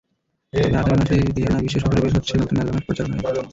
[0.53, 3.21] তবে আগামী মাসে রিয়ানা বিশ্ব সফরে বের হচ্ছেন নতুন অ্যালবামের প্রচারণায়।